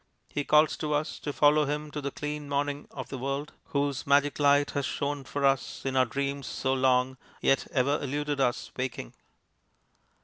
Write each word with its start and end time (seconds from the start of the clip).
He 0.31 0.43
calls 0.43 0.77
to 0.77 0.95
us 0.95 1.19
to 1.19 1.31
follow 1.31 1.65
him 1.65 1.91
to 1.91 2.01
the 2.01 2.09
clean 2.09 2.49
morning 2.49 2.87
of 2.89 3.09
the 3.09 3.19
world, 3.19 3.53
whose 3.65 4.07
magic 4.07 4.39
light 4.39 4.71
has 4.71 4.83
shone 4.83 5.25
for 5.25 5.45
us 5.45 5.85
in 5.85 5.95
our 5.95 6.05
dreams 6.05 6.47
so 6.47 6.73
long, 6.73 7.17
yet 7.39 7.67
ever 7.71 7.99
eluded 8.01 8.39
us 8.41 8.71
waking. 8.75 9.13